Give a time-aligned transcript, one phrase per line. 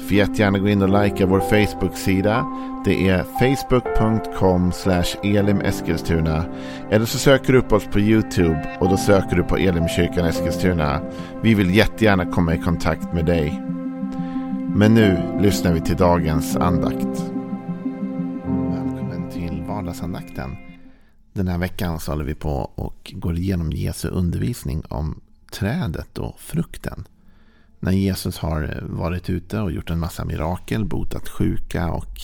[0.00, 2.46] Får jättegärna gå in och likea vår Facebook-sida.
[2.84, 4.72] Det är facebook.com
[5.22, 6.44] elimeskilstuna.
[6.90, 11.00] Eller så söker du upp oss på YouTube och då söker du på Elimkyrkan Eskilstuna.
[11.42, 13.62] Vi vill jättegärna komma i kontakt med dig.
[14.74, 17.32] Men nu lyssnar vi till dagens andakt.
[18.44, 20.56] Välkommen till vardagsandakten.
[21.32, 25.20] Den här veckan så håller vi på och går igenom Jesu undervisning om
[25.50, 27.04] trädet och frukten
[27.80, 32.20] när Jesus har eh, varit ute och gjort en massa mirakel, botat sjuka och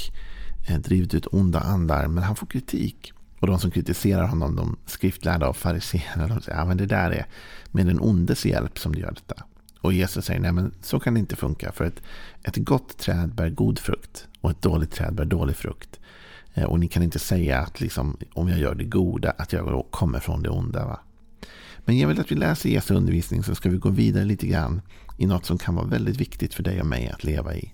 [0.69, 2.07] eh, drivit ut onda andar.
[2.07, 3.13] Men han får kritik.
[3.41, 7.11] Och de som kritiserar honom, de skriftlärda och fariséerna, de säger att ja, det där
[7.11, 7.27] är
[7.71, 9.45] med den ondes hjälp som du gör detta.
[9.81, 11.73] Och Jesus säger nej men så kan det inte funka.
[11.73, 12.03] För ett,
[12.43, 16.01] ett gott träd bär god frukt och ett dåligt träd bär dålig frukt.
[16.55, 19.87] Eh, och ni kan inte säga att liksom, om jag gör det goda att jag
[19.91, 20.87] kommer från det onda.
[20.87, 21.01] Va?
[21.87, 24.83] Men jag vill att vi läser Jesu undervisning så ska vi gå vidare lite grann
[25.17, 27.73] i något som kan vara väldigt viktigt för dig och mig att leva i.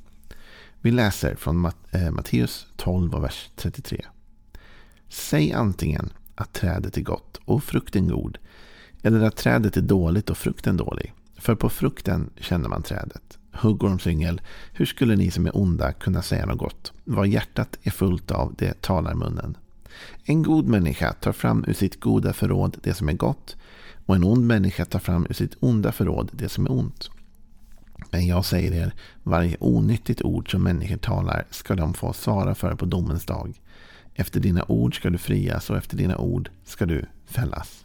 [0.81, 4.05] Vi läser från eh, Matteus 12 och vers 33.
[5.09, 8.39] Säg antingen att trädet är gott och frukten god,
[9.03, 11.13] eller att trädet är dåligt och frukten dålig.
[11.39, 13.39] För på frukten känner man trädet.
[13.53, 14.41] Huggormsyngel,
[14.73, 16.93] hur skulle ni som är onda kunna säga något gott?
[17.05, 19.57] Vad hjärtat är fullt av, det talar munnen.
[20.25, 23.57] En god människa tar fram ur sitt goda förråd det som är gott
[24.07, 27.11] och en ond människa tar fram ur sitt onda förråd det som är ont.
[28.11, 32.75] Men jag säger er, varje onyttigt ord som människor talar ska de få svara för
[32.75, 33.61] på domens dag.
[34.15, 37.85] Efter dina ord ska du frias och efter dina ord ska du fällas.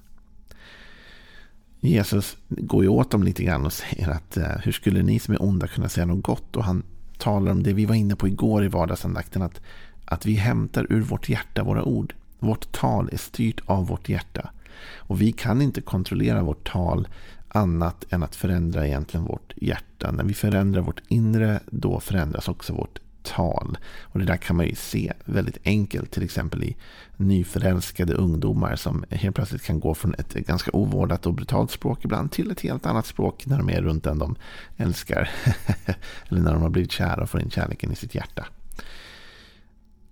[1.80, 5.34] Jesus går ju åt dem lite grann och säger att eh, hur skulle ni som
[5.34, 6.56] är onda kunna säga något gott?
[6.56, 6.84] Och han
[7.17, 9.41] talar om det vi var inne på igår i vardagsandakten.
[9.41, 9.62] Att,
[10.07, 12.13] att vi hämtar ur vårt hjärta våra ord.
[12.40, 14.50] Vårt tal är styrt av vårt hjärta.
[14.95, 17.07] Och vi kan inte kontrollera vårt tal
[17.47, 20.12] annat än att förändra egentligen vårt hjärta.
[20.12, 23.78] När vi förändrar vårt inre, då förändras också vårt tal.
[24.01, 26.75] Och det där kan man ju se väldigt enkelt, till exempel i
[27.17, 32.31] nyförälskade ungdomar som helt plötsligt kan gå från ett ganska ovårdat och brutalt språk ibland
[32.31, 34.35] till ett helt annat språk när de är runt den de
[34.78, 35.29] älskar.
[36.29, 38.46] Eller när de har blivit kära och får in kärleken i sitt hjärta.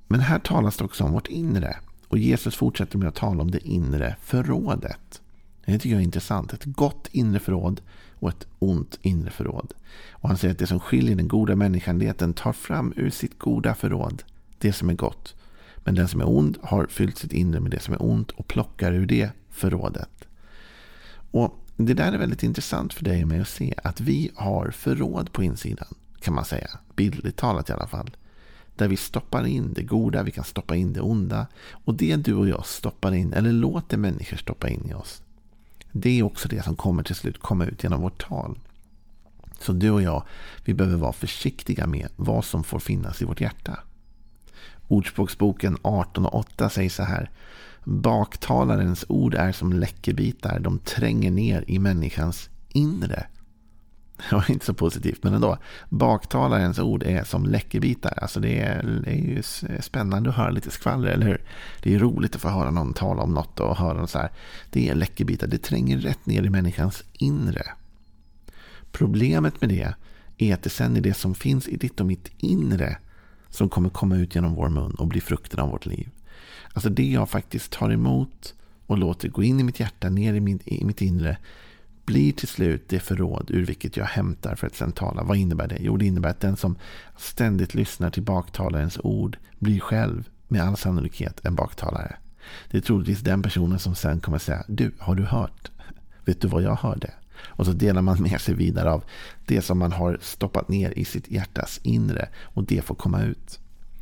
[0.08, 1.78] Men här talas det också om vårt inre.
[2.08, 5.22] Och Jesus fortsätter med att tala om det inre förrådet.
[5.66, 6.54] Det tycker jag är intressant.
[6.54, 7.82] Ett gott inre förråd
[8.20, 9.74] och ett ont inre förråd.
[10.12, 12.94] Och han säger att det som skiljer den goda människan är att den tar fram
[12.96, 14.24] ur sitt goda förråd
[14.60, 15.36] det som är gott.
[15.78, 18.48] Men den som är ond har fyllt sitt inre med det som är ont och
[18.48, 20.28] plockar ur det förrådet.
[21.32, 24.72] Och Det där är väldigt intressant för dig och mig att se att vi har
[24.72, 25.96] förråd på insidan.
[26.20, 26.70] Kan man säga.
[26.96, 28.16] Bildligt talat i alla fall.
[28.76, 31.48] Där vi stoppar in det goda, vi kan stoppa in det onda.
[31.72, 35.22] Och det du och jag stoppar in, eller låter människor stoppa in i oss.
[35.92, 38.60] Det är också det som kommer till slut komma ut genom vårt tal.
[39.60, 40.24] Så du och jag,
[40.66, 43.80] vi behöver vara försiktiga med vad som får finnas i vårt hjärta.
[44.88, 47.32] Ordspråksboken 18.8 säger så här.
[47.84, 50.60] Baktalarens ord är som läckerbitar.
[50.60, 53.28] De tränger ner i människans inre.
[54.30, 55.58] Det var inte så positivt, men ändå.
[55.90, 58.20] Baktalarens ord är som läckerbitar.
[58.22, 59.44] Alltså det är, det är ju
[59.82, 61.42] spännande att höra lite skvaller, eller hur?
[61.84, 64.32] Det är roligt att få höra någon tala om något och höra så här.
[64.70, 67.64] Det är läckerbitar, det tränger rätt ner i människans inre.
[68.92, 69.94] Problemet med det
[70.38, 72.98] är att det sen är det som finns i ditt och mitt inre
[73.50, 76.10] som kommer komma ut genom vår mun och bli frukten av vårt liv.
[76.74, 78.54] Alltså det jag faktiskt tar emot
[78.88, 81.38] och låter gå in i mitt hjärta, ner i, mitt, i mitt inre
[82.06, 85.24] blir till slut det förråd ur vilket jag hämtar för att sen tala.
[85.24, 85.78] Vad innebär det?
[85.80, 86.76] Jo, det innebär att den som
[87.18, 92.16] ständigt lyssnar till baktalarens ord blir själv med all sannolikhet en baktalare.
[92.72, 95.72] Det är troligtvis den personen som sen kommer säga Du, har du hört?
[96.26, 97.14] Vet du vad jag hörde?
[97.44, 99.04] Och så delar man med sig vidare av
[99.46, 102.30] det som man har stoppat ner i sitt hjärtas inre.
[102.42, 103.60] Och det får komma ut.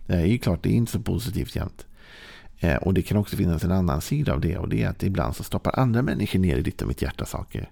[0.07, 1.85] Det är ju klart, det är inte så positivt jämt.
[2.59, 4.57] Eh, och det kan också finnas en annan sida av det.
[4.57, 7.25] Och det är att ibland så stoppar andra människor ner i ditt och mitt hjärta
[7.25, 7.71] saker.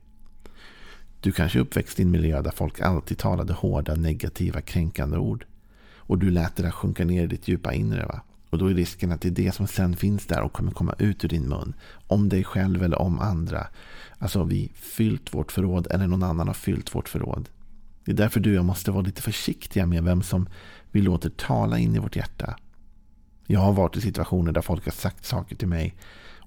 [1.21, 5.45] Du kanske är uppväxt i en miljö där folk alltid talade hårda, negativa, kränkande ord.
[5.95, 8.05] Och du lät det där sjunka ner i ditt djupa inre.
[8.05, 8.21] Va?
[8.49, 10.95] Och då är risken att det är det som sen finns där och kommer komma
[10.97, 11.73] ut ur din mun.
[12.07, 13.67] Om dig själv eller om andra.
[14.17, 17.49] Alltså har vi fyllt vårt förråd eller någon annan har fyllt vårt förråd.
[18.05, 20.49] Det är därför du och jag måste vara lite försiktiga med vem som
[20.91, 22.55] vi låter tala in i vårt hjärta.
[23.47, 25.95] Jag har varit i situationer där folk har sagt saker till mig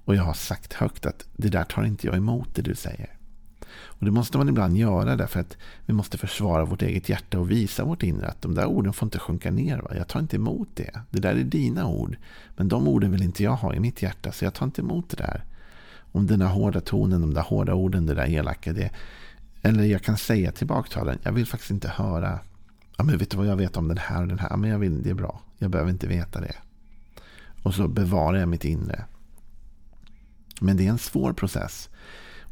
[0.05, 3.14] och jag har sagt högt att det där tar inte jag emot det du säger.
[3.77, 7.51] Och det måste man ibland göra därför att vi måste försvara vårt eget hjärta och
[7.51, 9.77] visa vårt inre att de där orden får inte sjunka ner.
[9.77, 9.91] Va?
[9.95, 10.99] Jag tar inte emot det.
[11.11, 12.17] Det där är dina ord.
[12.55, 15.09] Men de orden vill inte jag ha i mitt hjärta så jag tar inte emot
[15.09, 15.43] det där.
[16.11, 18.73] Om den där hårda tonen, de där hårda orden, det där elaka.
[18.73, 18.91] Det,
[19.61, 22.39] eller jag kan säga till baktalaren, jag vill faktiskt inte höra.
[22.97, 24.49] Ja, men vet du vad jag vet om den här och den här?
[24.49, 25.41] Ja, men jag vill, det är bra.
[25.57, 26.55] Jag behöver inte veta det.
[27.63, 29.05] Och så bevarar jag mitt inre.
[30.61, 31.89] Men det är en svår process.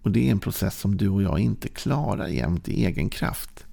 [0.03, 3.65] Och det är en process som du och jag inte klarar jämt i egen kraft.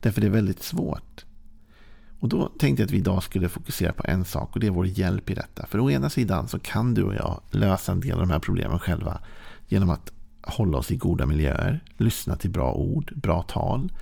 [0.00, 1.24] Därför det är väldigt svårt.
[2.20, 4.70] Och då tänkte jag att vi idag skulle fokusera på en sak och det är
[4.70, 5.66] vår hjälp i detta.
[5.66, 8.38] För å ena sidan så kan du och jag lösa en del av de här
[8.38, 9.20] problemen själva
[9.68, 13.92] genom att hålla oss i goda miljöer, lyssna till bra ord, bra tal,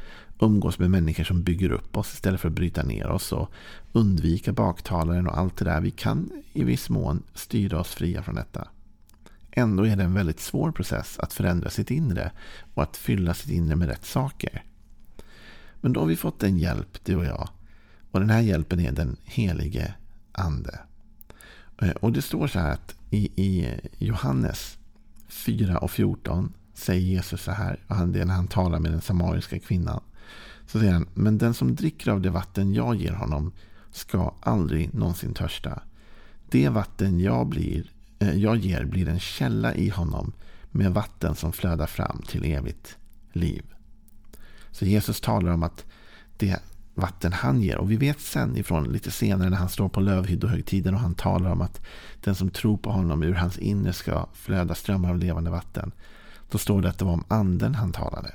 [0.40, 3.50] umgås med människor som bygger upp oss istället för att bryta ner oss och
[3.92, 5.80] undvika baktalaren och allt det där.
[5.80, 8.68] Vi kan i viss mån styra oss fria från detta.
[9.58, 12.32] Ändå är det en väldigt svår process att förändra sitt inre
[12.74, 14.64] och att fylla sitt inre med rätt saker.
[15.80, 17.48] Men då har vi fått en hjälp, du och jag.
[18.10, 19.94] Och den här hjälpen är den helige
[20.32, 20.78] ande.
[21.82, 24.78] Eh, och det står så här att i, i Johannes
[25.28, 27.84] 4 och 14 säger Jesus så här.
[27.86, 30.00] Och det är när han talar med den samariska kvinnan.
[30.66, 33.52] Så säger han, men den som dricker av det vatten jag ger honom
[33.90, 35.82] ska aldrig någonsin törsta.
[36.50, 40.32] Det vatten jag blir Eh, jag ger blir en källa i honom
[40.70, 42.96] med vatten som flödar fram till evigt
[43.32, 43.62] liv.
[44.70, 45.84] Så Jesus talar om att
[46.36, 46.60] det
[46.94, 47.78] vatten han ger.
[47.78, 51.50] Och vi vet sen ifrån lite senare när han står på lövhyddohögtiden och han talar
[51.50, 51.80] om att
[52.20, 55.92] den som tror på honom ur hans inre ska flöda strömmar av levande vatten.
[56.50, 58.32] Då står det att det var om anden han talade.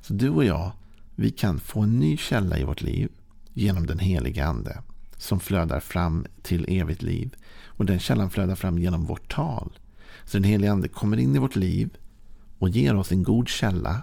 [0.00, 0.72] Så du och jag,
[1.14, 3.10] vi kan få en ny källa i vårt liv
[3.52, 4.82] genom den heliga ande
[5.22, 7.34] som flödar fram till evigt liv
[7.66, 9.78] och den källan flödar fram genom vårt tal.
[10.24, 11.90] Så den helige Ande kommer in i vårt liv
[12.58, 14.02] och ger oss en god källa.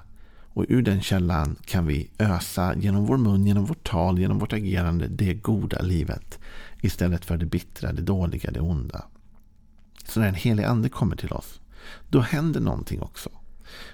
[0.54, 4.54] Och ur den källan kan vi ösa genom vår mun, genom vårt tal, genom vårt
[4.54, 6.40] agerande det goda livet.
[6.82, 9.06] Istället för det bittra, det dåliga, det onda.
[10.06, 11.60] Så när den helige Ande kommer till oss,
[12.10, 13.30] då händer någonting också.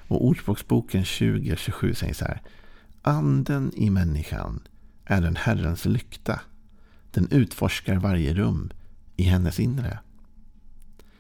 [0.08, 2.42] Och Ordspråksboken 20-27 säger så här.
[3.02, 4.62] Anden i människan
[5.06, 6.40] är en Herrens lykta.
[7.16, 8.70] Den utforskar varje rum
[9.16, 10.00] i hennes inre.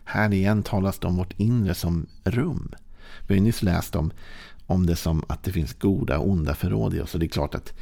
[0.03, 2.71] Här igen talas det om vårt inre som rum.
[3.27, 4.11] Vi har nyss läst om,
[4.65, 7.13] om det som att det finns goda och onda förråd i oss.
[7.13, 7.73] Och det är klart att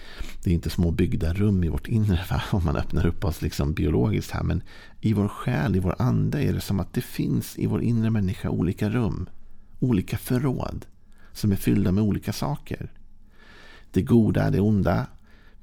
[0.44, 2.42] det är inte små byggda rum i vårt inre va?
[2.52, 4.44] om man öppnar upp oss liksom biologiskt här.
[4.44, 4.64] Men
[5.02, 8.10] i vår själ, i vår ande är det som att det finns i vår inre
[8.10, 9.30] människa olika rum.
[9.80, 10.86] Olika förråd
[11.32, 12.92] som är fyllda med olika saker.
[13.92, 15.08] Det goda, det onda,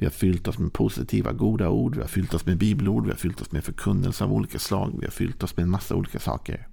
[0.01, 1.95] vi har fyllt oss med positiva, goda ord.
[1.95, 3.05] Vi har fyllt oss med bibelord.
[3.05, 4.97] Vi har fyllt oss med förkunnelse av olika slag.
[5.01, 6.69] Vi har fyllt oss med en massa olika saker.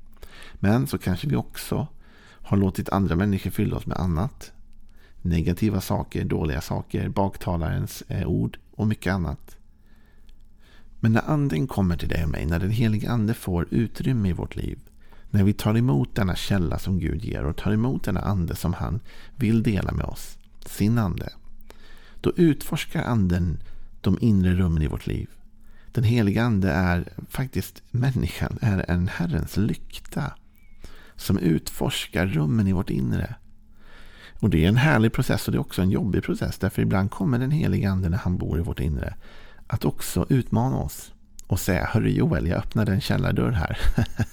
[0.53, 1.87] Men så kanske vi också
[2.23, 4.51] har låtit andra människor fylla oss med annat.
[5.21, 9.57] Negativa saker, dåliga saker, baktalarens eh, ord och mycket annat.
[10.99, 14.33] Men när anden kommer till dig och mig, när den helige ande får utrymme i
[14.33, 14.79] vårt liv,
[15.29, 18.73] när vi tar emot denna källa som Gud ger och tar emot denna ande som
[18.73, 18.99] han
[19.35, 21.29] vill dela med oss, sin ande,
[22.21, 23.57] då utforskar anden
[24.01, 25.29] de inre rummen i vårt liv.
[25.91, 30.33] Den heliga ande är faktiskt människan, är en Herrens lykta.
[31.15, 33.35] Som utforskar rummen i vårt inre.
[34.39, 36.57] Och det är en härlig process och det är också en jobbig process.
[36.57, 39.15] Därför ibland kommer den heliga ande när han bor i vårt inre.
[39.67, 41.13] Att också utmana oss.
[41.47, 43.77] Och säga, hörru Joel, jag öppnade en källardörr här.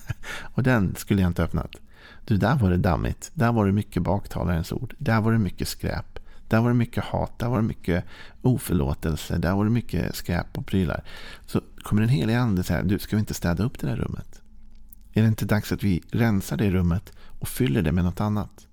[0.54, 1.76] och den skulle jag inte öppnat.
[2.24, 3.30] Du, där var det dammigt.
[3.34, 4.94] Där var det mycket baktalarens ord.
[4.98, 6.13] Där var det mycket skräp.
[6.54, 8.04] Där var det mycket hat, där var det mycket
[8.42, 11.04] oförlåtelse, där var det mycket skräp och prylar.
[11.46, 14.40] Så kommer den heliga ande säga, du ska vi inte städa upp det där rummet?
[15.12, 18.66] Är det inte dags att vi rensar det rummet och fyller det med något annat?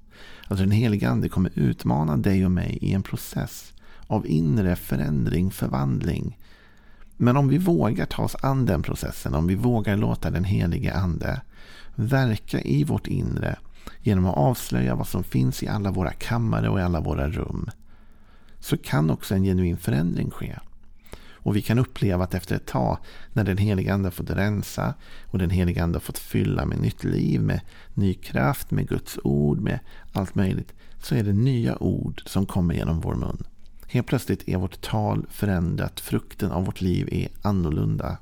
[0.48, 3.74] Alltså den heliga ande kommer utmana dig och mig i en process
[4.08, 6.38] av inre förändring, förvandling.
[7.18, 10.94] Men om vi vågar ta oss an den processen, om vi vågar låta den helige
[10.94, 11.42] ande
[11.96, 13.56] verka i vårt inre
[14.02, 17.70] genom att avslöja vad som finns i alla våra kammare och i alla våra rum
[18.60, 20.56] så kan också en genuin förändring ske.
[21.44, 22.98] Och vi kan uppleva att efter ett tag,
[23.34, 24.94] när den heliga Ande fått rensa
[25.26, 27.62] och den heliga Ande fått fylla med nytt liv, med
[27.94, 29.80] ny kraft, med Guds ord, med
[30.12, 33.44] allt möjligt, så är det nya ord som kommer genom vår mun.
[33.88, 38.18] Helt plötsligt är vårt tal förändrat, frukten av vårt liv är annorlunda.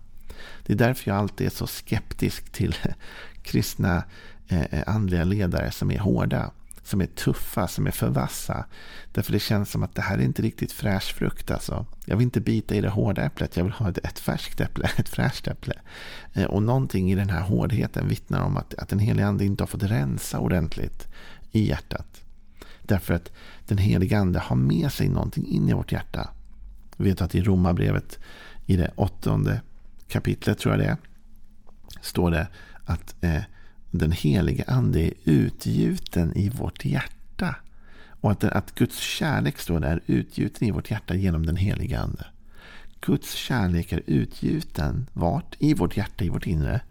[0.65, 2.75] Det är därför jag alltid är så skeptisk till
[3.43, 4.03] kristna
[4.51, 6.51] Eh, eh, andliga ledare som är hårda,
[6.83, 8.65] som är tuffa, som är för vassa.
[9.11, 11.51] Därför det känns som att det här är inte riktigt fräsch frukt.
[11.51, 11.85] Alltså.
[12.05, 14.89] Jag vill inte bita i det hårda äpplet, jag vill ha ett, ett färskt äpple,
[14.97, 15.73] ett fräscht äpple.
[16.33, 19.63] Eh, och någonting i den här hårdheten vittnar om att, att den helige ande inte
[19.63, 21.07] har fått rensa ordentligt
[21.51, 22.23] i hjärtat.
[22.81, 23.31] Därför att
[23.67, 26.29] den helige ande har med sig någonting in i vårt hjärta.
[26.97, 28.19] Vi vet att i Romarbrevet
[28.65, 29.61] i det åttonde
[30.07, 30.97] kapitlet tror jag det är.
[32.01, 32.47] Står det
[32.85, 33.41] att eh,
[33.91, 37.55] den helige ande är utgjuten i vårt hjärta.
[38.21, 42.25] Och att, att Guds kärlek står där utgjuten i vårt hjärta genom den helige ande.
[43.01, 45.55] Guds kärlek är utgjuten vart?
[45.59, 46.81] I vårt hjärta, i vårt inre.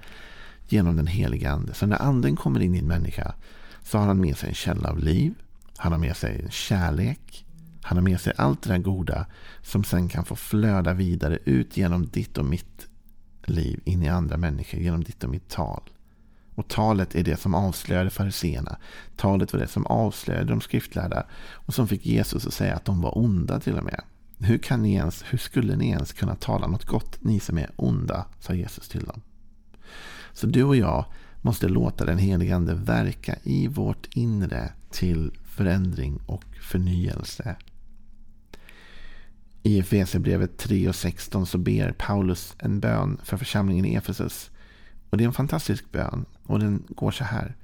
[0.69, 1.75] Genom den helige ande.
[1.75, 3.35] Så när anden kommer in i en människa
[3.83, 5.35] så har han med sig en källa av liv.
[5.77, 7.45] Han har med sig en kärlek.
[7.83, 9.27] Han har med sig allt det där goda
[9.63, 12.89] som sen kan få flöda vidare ut genom ditt och mitt
[13.45, 15.83] liv in i andra människor genom ditt och mitt tal.
[16.59, 18.77] Och talet är det som avslöjade fariseerna.
[19.17, 23.01] Talet var det som avslöjade de skriftlärda och som fick Jesus att säga att de
[23.01, 24.01] var onda till och med.
[24.39, 27.71] Hur, kan ni ens, hur skulle ni ens kunna tala något gott, ni som är
[27.77, 29.21] onda, sa Jesus till dem.
[30.33, 31.05] Så du och jag
[31.43, 37.57] måste låta den helige Ande verka i vårt inre till förändring och förnyelse.
[39.63, 44.51] I Efesierbrevet 3 och 16 så ber Paulus en bön för församlingen i Efesus.
[45.11, 46.25] Och det är en fantastisk bön.
[46.47, 47.57] Och den går så här.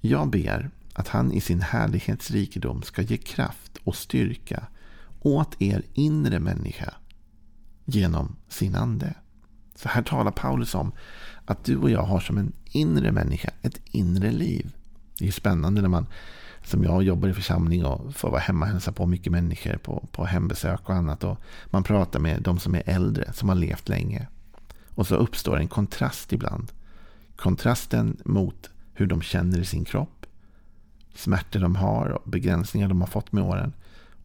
[0.00, 4.66] Jag ber att han i sin härlighetsrikedom ska ge kraft och styrka
[5.20, 6.94] åt er inre människa
[7.84, 9.14] genom sin ande.
[9.74, 10.92] Så här talar Paulus om
[11.44, 14.76] att du och jag har som en inre människa ett inre liv.
[15.18, 16.06] Det är spännande när man
[16.64, 20.08] som jag jobbar i församling och får vara hemma och hälsa på mycket människor på,
[20.12, 21.24] på hembesök och annat.
[21.24, 24.28] Och man pratar med de som är äldre, som har levt länge.
[24.94, 26.72] Och så uppstår en kontrast ibland.
[27.42, 30.26] Kontrasten mot hur de känner i sin kropp,
[31.14, 33.72] smärtor de har och begränsningar de har fått med åren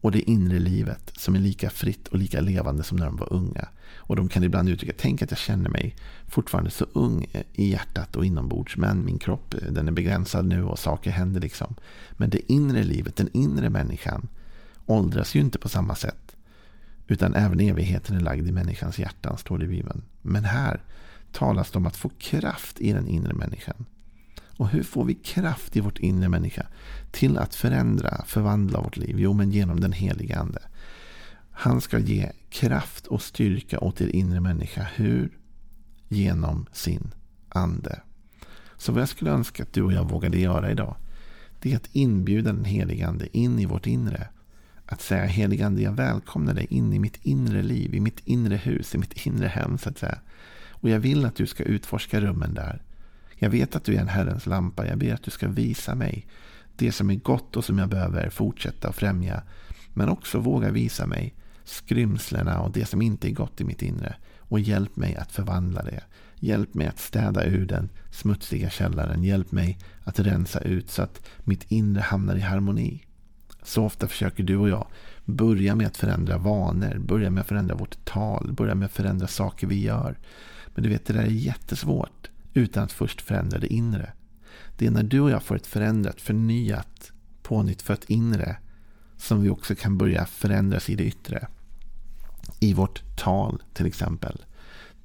[0.01, 3.33] och det inre livet som är lika fritt och lika levande som när de var
[3.33, 3.67] unga.
[3.95, 5.95] Och de kan ibland uttrycka, tänk att jag känner mig
[6.27, 10.79] fortfarande så ung i hjärtat och inombords, men min kropp den är begränsad nu och
[10.79, 11.75] saker händer liksom.
[12.11, 14.27] Men det inre livet, den inre människan,
[14.85, 16.35] åldras ju inte på samma sätt.
[17.07, 20.01] Utan även evigheten är lagd i människans hjärtan, står det i Bibeln.
[20.21, 20.81] Men här
[21.31, 23.85] talas det om att få kraft i den inre människan.
[24.57, 26.67] Och hur får vi kraft i vårt inre människa
[27.11, 29.15] till att förändra, förvandla vårt liv?
[29.19, 30.61] Jo, men genom den heliga Ande.
[31.51, 34.87] Han ska ge kraft och styrka åt er inre människa.
[34.95, 35.37] Hur?
[36.07, 37.13] Genom sin
[37.49, 38.01] ande.
[38.77, 40.95] Så vad jag skulle önska att du och jag vågade göra idag.
[41.59, 44.27] Det är att inbjuda den heliga Ande in i vårt inre.
[44.85, 48.55] Att säga heliga Ande, jag välkomnar dig in i mitt inre liv, i mitt inre
[48.55, 50.19] hus, i mitt inre hem så att säga.
[50.79, 52.81] Och jag vill att du ska utforska rummen där.
[53.35, 54.87] Jag vet att du är en Herrens lampa.
[54.87, 56.27] Jag ber att du ska visa mig
[56.75, 59.43] det som är gott och som jag behöver fortsätta och främja.
[59.93, 64.15] Men också våga visa mig skrymslena och det som inte är gott i mitt inre.
[64.39, 66.03] Och hjälp mig att förvandla det.
[66.35, 69.23] Hjälp mig att städa ur den smutsiga källaren.
[69.23, 73.03] Hjälp mig att rensa ut så att mitt inre hamnar i harmoni.
[73.63, 74.87] Så ofta försöker du och jag
[75.25, 79.27] börja med att förändra vanor, börja med att förändra vårt tal, börja med att förändra
[79.27, 80.17] saker vi gör.
[80.77, 84.13] Men du vet, det där är jättesvårt utan att först förändra det inre.
[84.77, 87.11] Det är när du och jag får ett förändrat, förnyat,
[87.43, 88.57] pånyttfött inre
[89.15, 91.47] som vi också kan börja förändras i det yttre.
[92.59, 94.45] I vårt tal till exempel.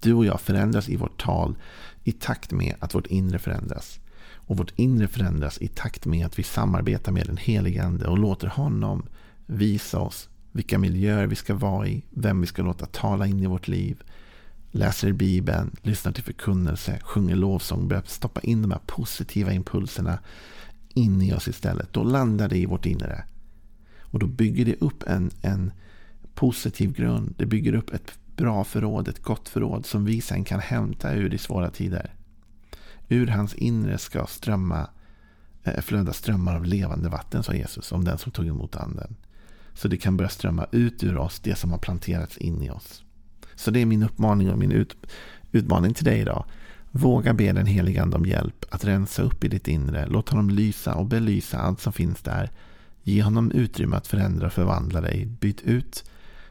[0.00, 1.57] Du och jag förändras i vårt tal
[2.05, 4.00] i takt med att vårt inre förändras.
[4.35, 8.19] Och vårt inre förändras i takt med att vi samarbetar med den helige Ande och
[8.19, 9.07] låter honom
[9.47, 13.47] visa oss vilka miljöer vi ska vara i, vem vi ska låta tala in i
[13.47, 14.02] vårt liv,
[14.73, 20.19] läser i Bibeln, lyssnar till förkunnelse, sjunger lovsång, börjar stoppa in de här positiva impulserna
[20.95, 21.93] in i oss istället.
[21.93, 23.25] Då landar det i vårt inre.
[24.00, 25.73] Och då bygger det upp en, en
[26.35, 27.35] positiv grund.
[27.38, 31.35] Det bygger upp ett bra förråd, ett gott förråd som vi sen kan hämta ur
[31.35, 32.14] i svåra tider.
[33.09, 34.91] Ur hans inre ska strömma,
[35.64, 39.17] eh, flöda strömmar av levande vatten, sa Jesus om den som tog emot anden.
[39.75, 43.05] Så det kan börja strömma ut ur oss det som har planterats in i oss.
[43.62, 44.97] Så det är min uppmaning och min ut,
[45.52, 46.45] utmaning till dig idag.
[46.90, 50.07] Våga be den helige Ande om hjälp att rensa upp i ditt inre.
[50.07, 52.50] Låt honom lysa och belysa allt som finns där.
[53.02, 55.26] Ge honom utrymme att förändra och förvandla dig.
[55.26, 56.04] Byt ut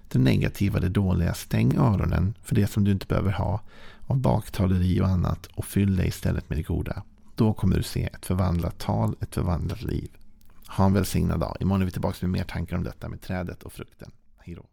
[0.08, 1.34] det negativa, det dåliga.
[1.34, 3.62] Stäng öronen för det som du inte behöver ha
[4.08, 7.04] av baktaleri och annat och fyll dig istället med det goda.
[7.36, 10.10] Då kommer du se ett förvandlat tal, ett förvandlat liv.
[10.68, 11.58] Ha en välsignad dag.
[11.60, 14.12] Imorgon är vi tillbaka med mer tankar om detta med trädet och frukten.
[14.38, 14.66] Hej då.